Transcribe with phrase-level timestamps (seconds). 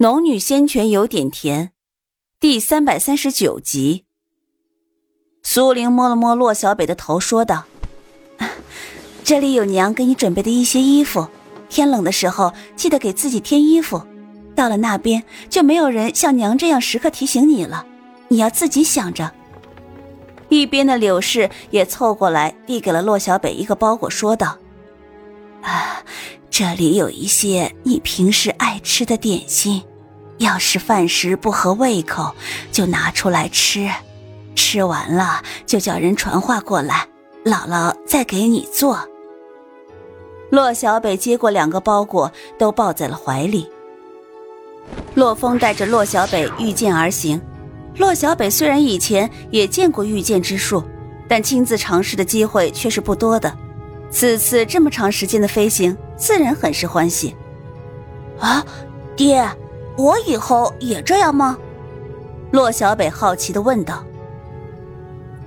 [0.00, 1.72] 农女仙泉有点甜，
[2.38, 4.04] 第三百三十九集。
[5.42, 7.64] 苏玲摸了摸洛小北的头，说道
[9.24, 11.26] ：“这里有娘给你准备的一些衣服，
[11.68, 14.00] 天冷的时候记得给自己添衣服。
[14.54, 17.84] 到了那边就没有人像娘这样时刻提醒你了，
[18.28, 19.32] 你要自己想着。”
[20.48, 24.58] 一边的柳氏也凑过来递给了洛小北一个包裹，说道
[25.62, 26.04] ：“啊。”
[26.50, 29.80] 这里有一些你平时爱吃的点心，
[30.38, 32.34] 要是饭食不合胃口，
[32.72, 33.88] 就拿出来吃。
[34.54, 37.06] 吃完了就叫人传话过来，
[37.44, 39.08] 姥姥再给你做。
[40.50, 43.70] 洛小北接过两个包裹，都抱在了怀里。
[45.14, 47.40] 洛风带着洛小北御剑而行。
[47.96, 50.82] 洛小北虽然以前也见过御剑之术，
[51.28, 53.52] 但亲自尝试的机会却是不多的。
[54.10, 57.36] 此次这么长时间的飞行，自然很是欢喜。
[58.40, 58.64] 啊，
[59.16, 59.46] 爹，
[59.98, 61.58] 我以后也这样吗？
[62.52, 64.04] 洛小北好奇的问道。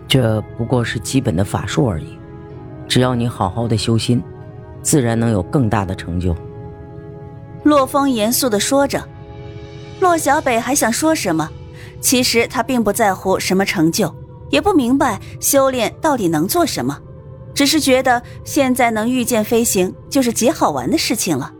[0.09, 2.19] 这不过是基本的法术而已，
[2.85, 4.21] 只要你好好的修心，
[4.83, 6.35] 自然能有更大的成就。
[7.63, 9.01] 洛风严肃的说着。
[10.01, 11.49] 洛小北还想说什么，
[12.01, 14.13] 其实他并不在乎什么成就，
[14.49, 16.99] 也不明白修炼到底能做什么。
[17.53, 21.53] 只是觉得现在能御剑飞行就是极好玩的事情了。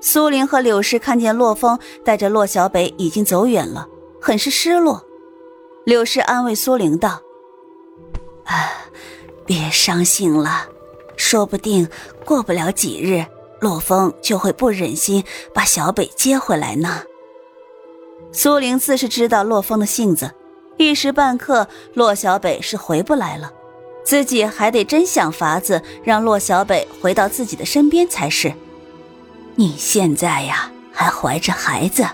[0.00, 3.88] 苏玲和柳氏看见洛风带着洛小北已经走远了，
[4.20, 5.04] 很是失落。
[5.84, 7.20] 柳氏安慰苏玲道
[8.44, 8.70] ：“啊，
[9.44, 10.68] 别伤心了，
[11.16, 11.88] 说不定
[12.24, 13.26] 过不了几日，
[13.60, 17.02] 洛风就会不忍心把小北接回来呢。”
[18.30, 20.30] 苏玲自是知道洛风的性子，
[20.76, 23.52] 一时半刻洛小北是回不来了。
[24.04, 28.52] 自己还得真想法子让洛小北回到自己的身边才是。
[29.60, 32.06] 你现在呀还怀着孩子，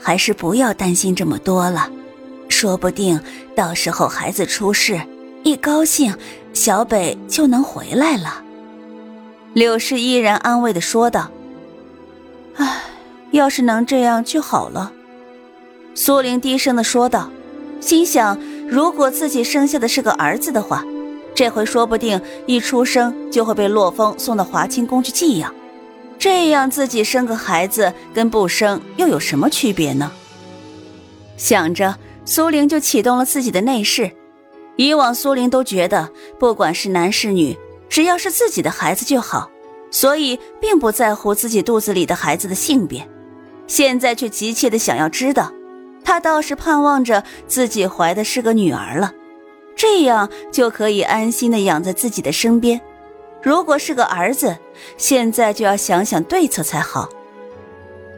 [0.00, 1.86] 还是不要担心这么多了。
[2.48, 3.20] 说不定
[3.54, 4.98] 到时候孩子出事，
[5.42, 6.16] 一高兴，
[6.54, 8.42] 小北就能回来了。
[9.52, 11.30] 柳氏依然安慰的说道
[12.56, 12.80] ：“唉，
[13.32, 14.90] 要是能这样就好了。”
[15.94, 17.30] 苏玲低声的说道，
[17.82, 20.82] 心想：如果自己生下的是个儿子的话。
[21.34, 25.54] 这回说不定一出生就会被洛风送到华清宫去寄养，
[26.18, 30.10] 这样自己生个孩子跟不生又有什么区别呢？
[31.36, 34.10] 想着，苏玲就启动了自己的内视。
[34.76, 36.08] 以往苏玲都觉得，
[36.38, 37.56] 不管是男是女，
[37.88, 39.50] 只要是自己的孩子就好，
[39.90, 43.08] 所以并不在乎自己肚子里的孩子的性别。
[43.66, 45.52] 现在却急切的想要知道，
[46.04, 49.12] 她倒是盼望着自己怀的是个女儿了。
[49.76, 52.80] 这样就可以安心的养在自己的身边。
[53.42, 54.56] 如果是个儿子，
[54.96, 57.08] 现在就要想想对策才好。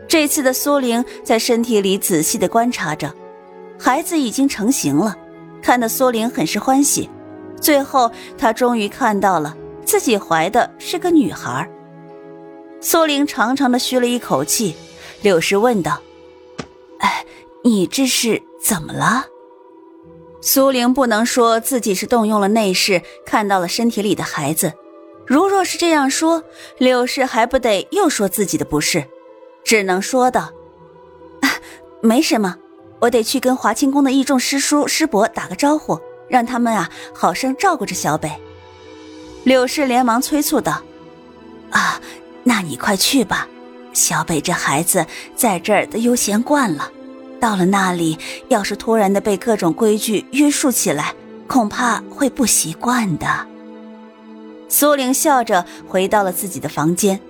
[0.08, 3.14] 这次的苏玲在身体里仔细的观察着，
[3.78, 5.16] 孩子已经成型了，
[5.62, 7.08] 看得苏玲很是欢喜。
[7.60, 11.68] 最后，她终于看到了自己怀的是个女孩。
[12.80, 14.74] 苏玲长长的吁了一口气，
[15.22, 16.00] 柳氏问道
[16.98, 17.24] ：“哎，
[17.62, 19.26] 你这是怎么了？”
[20.40, 24.72] 苏玲不能说自己是动用了内视看到了身体里的孩子，
[25.30, 26.42] 如若是这样说，
[26.78, 29.06] 柳氏还不得又说自己的不是，
[29.62, 30.50] 只能说道
[31.42, 31.46] ：“啊
[32.02, 32.56] 没什么，
[32.98, 35.96] 我得去跟华清宫的一众师叔师伯打个招呼，
[36.28, 38.28] 让他们啊好生照顾着小北。”
[39.46, 40.82] 柳氏连忙催促道
[41.70, 42.00] ：“啊，
[42.42, 43.46] 那你快去吧，
[43.92, 46.90] 小北这孩子在这儿都悠闲惯了。”
[47.38, 48.18] 到了那里，
[48.48, 51.14] 要是突然的被各种规矩约束起来，
[51.46, 53.46] 恐怕会不习惯的。
[54.70, 57.20] 苏玲笑着回到了自己的房间，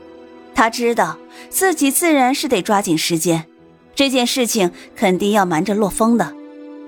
[0.55, 1.19] 她知道
[1.49, 3.47] 自己自然是得抓紧时间，
[3.95, 6.35] 这件事情肯定要瞒着洛风的。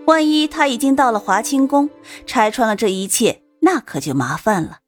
[0.04, 1.88] 万一他已经到了华清宫，
[2.26, 4.78] 拆穿了这一切，那可就麻烦了。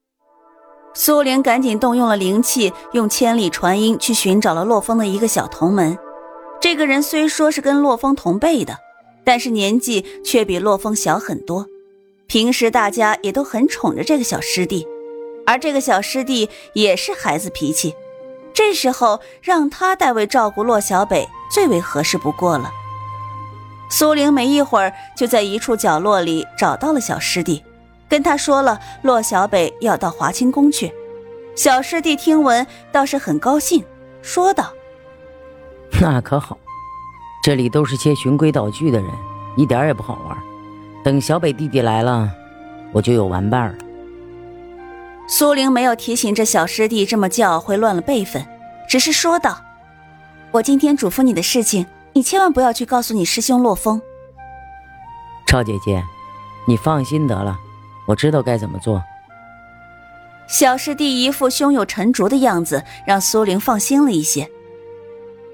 [0.93, 5.97] 苏玲赶紧动用了灵气，用千里传音去寻找了洛风的一个小同门。
[6.61, 8.77] 这个人虽说是跟洛风同辈的，
[9.25, 11.67] 但是年纪却比洛风小很多。
[12.27, 14.87] 平时大家也都很宠着这个小师弟，
[15.46, 17.94] 而这个小师弟也是孩子脾气，
[18.52, 22.70] 这时候让他代为照顾洛小北最为合适不过了。
[23.91, 27.62] 苏玲没一会儿就在一处角落里找到了小师弟，
[28.08, 30.93] 跟他说了洛小北要到华清宫去。
[31.55, 33.85] 小师弟听闻倒是很高兴，
[34.23, 34.73] 说道。
[36.00, 36.58] 那可好，
[37.44, 39.08] 这里都是些循规蹈矩的人，
[39.56, 40.37] 一点也不好玩。
[41.05, 42.29] 等小北弟弟来了，
[42.93, 43.84] 我就有玩伴了。
[45.26, 48.47] 苏玲没有提醒这小师弟这么叫会乱了辈分，
[48.88, 49.59] 只是说道
[50.53, 54.00] ：“我今天嘱咐你的事情，你千万不要去告诉你师兄洛风。
[55.47, 56.05] 赵姐姐，
[56.67, 57.59] 你放心得了，
[58.06, 59.03] 我知道该怎么做。
[60.47, 64.50] 小师弟一副胸有成竹的样子，让苏玲放心了一些。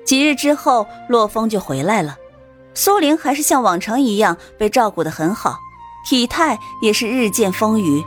[0.05, 2.17] 几日之后，洛风就回来了，
[2.75, 5.57] 苏玲还是像往常一样被照顾得很好，
[6.09, 8.05] 体态也是日渐丰腴。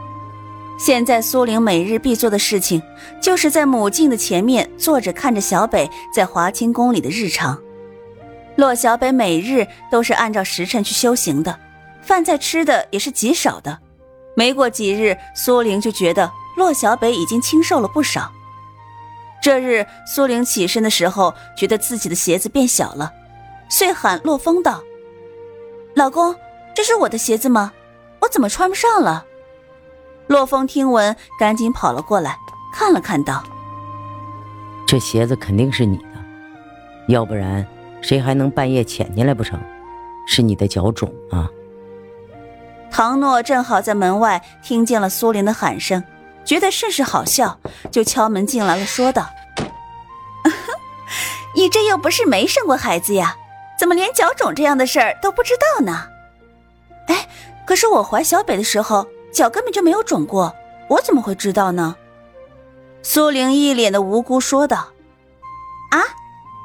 [0.78, 2.81] 现在苏玲每日必做的事情，
[3.22, 7.58] 就是在母镜的前面坐着看着小北在华清宫里的日常。
[8.56, 11.58] 洛小北每日都是按照时辰去修行的，
[12.02, 13.80] 饭菜吃的也是极少的。
[14.36, 18.31] 没过几日，苏玲就觉得洛小北已经清瘦了不少。
[19.42, 23.12] 这日，苏玲起身的时候，觉得自己的鞋子变小了，
[23.70, 24.81] 遂喊洛风道
[25.96, 26.36] ：“老公，
[26.75, 27.72] 这是我的鞋子吗？
[28.22, 29.25] 我怎么穿不上了？”
[30.28, 32.38] 洛风听闻，赶紧跑了过来，
[32.74, 33.44] 看了看，道
[34.88, 36.06] ：“这鞋子肯定是你的，
[37.08, 37.66] 要不然
[38.02, 39.60] 谁还能半夜潜进来不成？
[40.25, 41.50] 是你的脚肿啊！”
[42.90, 46.02] 唐诺正好在门外听见了苏林的喊声，
[46.46, 47.60] 觉得甚是好笑，
[47.92, 49.28] 就敲门进来了，说道
[51.54, 53.36] ：“你这又不是没生过孩子呀，
[53.78, 56.08] 怎么连脚肿这样的事儿都不知道呢？”
[57.08, 57.28] 哎，
[57.66, 59.06] 可是我怀小北的时候。
[59.33, 60.53] 脚根本就没有肿过，
[60.89, 61.95] 我怎么会知道呢？
[63.01, 64.88] 苏玲一脸的无辜说道
[65.91, 66.00] ：“啊，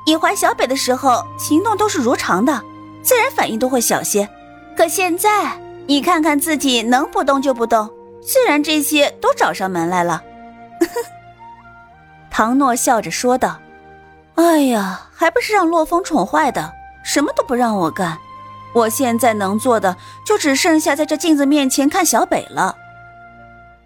[0.06, 2.62] 你怀小北的时候行动都是如常的，
[3.02, 4.28] 自然反应都会小些。
[4.76, 7.90] 可现在你看看自己能不动就不动，
[8.22, 10.22] 自然这些都找上门来了。
[12.30, 13.58] ”唐诺笑着说道
[14.36, 16.72] ：“哎呀，还不是让洛风宠坏的，
[17.02, 18.16] 什么都不让我干。”
[18.74, 22.76] 我现在能做的就只剩下在这镜子面前看小北了。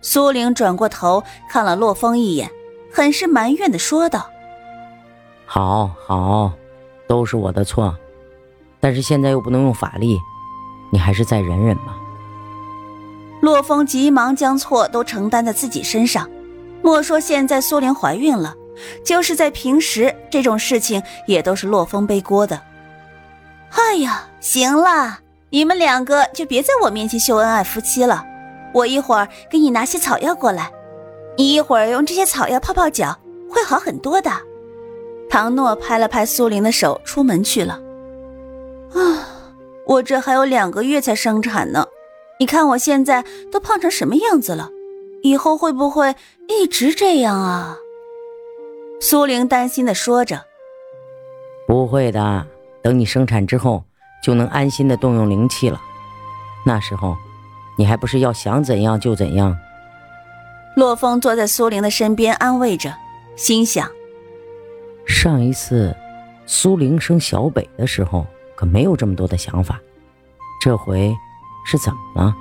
[0.01, 2.51] 苏玲转过头看了洛风一眼，
[2.93, 4.29] 很是埋怨的说道
[5.47, 6.53] ：“好好，
[7.07, 7.95] 都是我的错，
[8.81, 10.19] 但是现在又不能用法力，
[10.91, 11.97] 你还是再忍忍吧。”
[13.41, 16.29] 洛风急忙将错都承担在自己身上。
[16.83, 18.55] 莫说现在苏玲怀孕了，
[19.05, 22.61] 就是在平时，这种事情也都是洛风背锅的。
[23.73, 25.21] 哎呀，行了，
[25.51, 28.25] 你们两个就别在我面前秀恩爱夫妻了。
[28.75, 30.71] 我一会儿给你拿些草药过来，
[31.37, 33.19] 你一会儿用这些草药泡泡脚，
[33.51, 34.31] 会好很多的。
[35.29, 37.81] 唐诺拍了拍苏玲的手，出门去了。
[38.95, 39.29] 啊，
[39.87, 41.87] 我这还有两个月才生产呢，
[42.39, 44.71] 你看我现在都胖成什么样子了，
[45.23, 46.15] 以后会不会
[46.49, 47.79] 一直这样啊？
[49.01, 50.45] 苏玲担心的说着。
[51.67, 52.47] 不会的。
[52.83, 53.85] 等你生产之后，
[54.23, 55.81] 就能安心的动用灵气了。
[56.65, 57.17] 那时候，
[57.77, 59.57] 你还不是要想怎样就怎样？
[60.77, 62.95] 洛风坐在苏玲的身边安慰着，
[63.37, 63.89] 心想：
[65.07, 65.95] 上一次
[66.47, 69.79] 苏玲生小北的时候，可没有这么多的想法，
[70.61, 71.15] 这回
[71.67, 72.35] 是怎么了？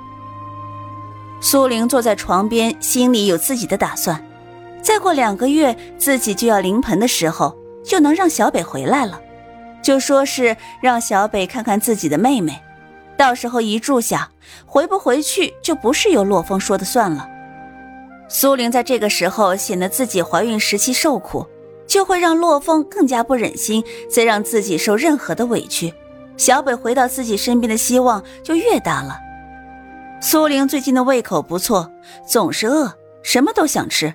[1.40, 4.24] 苏玲坐在床边，心里有自己的打算。
[4.80, 9.20] 再过两个月，自己就要临盆的时候，就能让小北回来了。
[9.82, 12.62] 就说是让小北看看自己的妹妹，
[13.16, 14.30] 到时候一住下，
[14.64, 17.28] 回不回去就不是由洛风说的算了。
[18.28, 21.46] 苏玲在这个时候显得自己怀孕时期受苦，
[21.86, 25.92] 就会让洛风更加不忍心再让自己受任何的委屈，
[26.36, 29.18] 小北回到自己身边的希望就越大了。
[30.20, 31.90] 苏玲最近的胃口不错，
[32.26, 34.14] 总是饿，什么都想吃，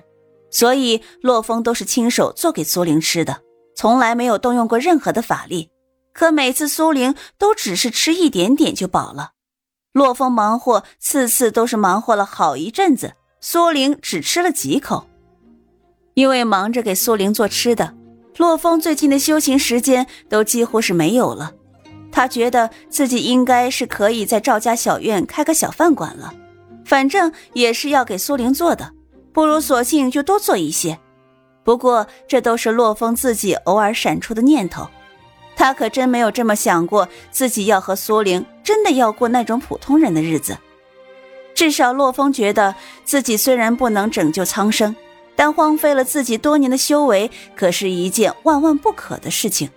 [0.50, 3.42] 所以洛风都是亲手做给苏玲吃的。
[3.78, 5.70] 从来没有动用过任何的法力，
[6.12, 9.34] 可每次苏玲都只是吃一点点就饱了。
[9.92, 15.06] 洛风忙活，次次都是忙活了好一阵子，苏玲只吃了几口。
[16.14, 17.94] 因为忙着给苏玲做吃的，
[18.36, 21.52] 洛风最近的修行时间都几乎是没有了。
[22.10, 26.34] 他觉得自己应该是可以在赵家小院开个小饭馆了，
[26.84, 28.92] 反正也是要给苏玲做的，
[29.32, 30.98] 不如索性就多做一些。
[31.68, 34.88] 不过，这都是洛风自己偶尔闪出的念头，
[35.54, 40.56] 他可真没有这么想过，自己要和苏玲真的要过那种普通人的日子。
[41.54, 44.96] 至少，洛风觉得自己虽然不能拯救苍生，
[45.36, 49.68] 但荒废了自己多年的修为，可是一件万万不可的事情。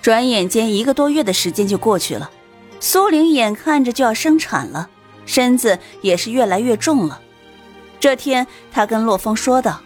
[0.00, 2.30] 转眼间，一个多月的时间就过去了，
[2.80, 4.88] 苏玲眼看着就要生产了，
[5.26, 7.20] 身子也是越来越重了。
[8.00, 9.78] 这天，她跟洛风说道。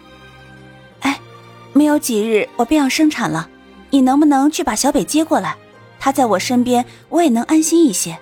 [1.77, 3.47] 没有几日，我便要生产了，
[3.91, 5.55] 你能不能去把小北接过来？
[5.99, 8.17] 他在我身边，我也能安心一些。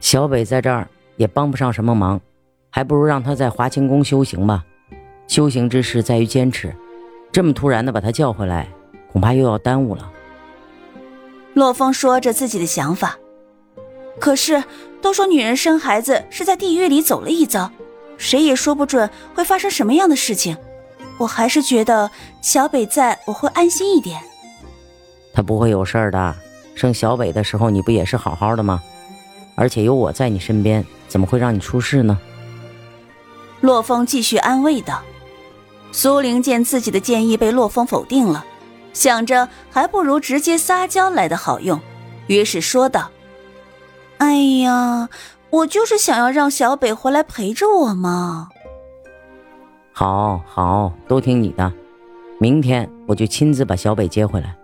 [0.00, 2.20] 小北在这儿也帮不上什么忙，
[2.70, 4.64] 还不如让他在华清宫修行吧。
[5.26, 6.72] 修行之事在于坚持，
[7.32, 8.68] 这么突然的把他叫回来，
[9.10, 10.12] 恐怕又要耽误了。
[11.54, 13.18] 洛风说着自己的想法，
[14.20, 14.62] 可是
[15.02, 17.70] 都说女人生孩子是在地狱里走了一遭，
[18.16, 20.56] 谁也说不准会发生什么样的事情。
[21.18, 24.20] 我还是觉得小北在我会安心一点。
[25.32, 26.34] 他不会有事儿的。
[26.74, 28.82] 生小北的时候你不也是好好的吗？
[29.54, 32.18] 而且有我在你身边，怎么会让你出事呢？
[33.62, 35.00] 洛风继续安慰道。
[35.92, 38.44] 苏玲见自己的建议被洛风否定了。
[38.92, 41.78] 想着还不如直接撒娇来的好用，
[42.26, 43.10] 于是说道
[44.18, 45.08] ：“哎呀，
[45.50, 48.48] 我就是想要让小北回来陪着我嘛。”
[49.98, 51.72] 好，好，都听你的，
[52.38, 54.54] 明天我就亲自把小北接回来。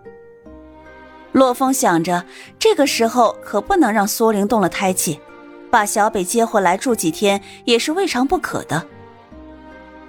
[1.33, 2.23] 洛风想着，
[2.59, 5.19] 这个时候可不能让苏玲动了胎气，
[5.71, 8.87] 把小北接回来住几天也是未尝不可的。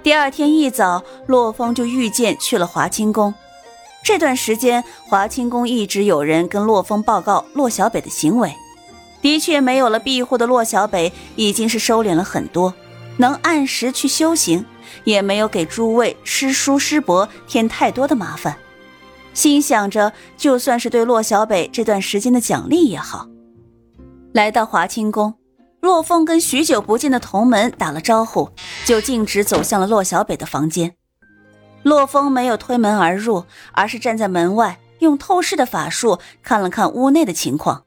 [0.02, 3.32] 第二天一早，洛风就御剑去了华清宫。
[4.04, 8.54] 这段时间，华清宫一直有人跟洛风报告洛小北的行为，
[9.22, 12.74] 的确没有了庇护的洛小北已经是收敛了很多，
[13.16, 14.62] 能按时去修行，
[15.02, 18.56] 也没有给诸位师叔师伯添太多的麻烦。
[19.32, 23.26] 心想着，就算是对洛小北这段时间的奖励也好。
[24.32, 25.34] 来到华清宫，
[25.80, 28.50] 洛风跟许久不见的同门打了招呼，
[28.84, 30.94] 就径直走向了洛小北的房间。
[31.82, 37.84] 洛风没有推门而入，而是站在门外，用透视的法术看了看屋内的情况。